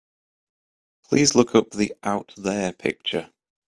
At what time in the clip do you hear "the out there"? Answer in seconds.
1.69-2.73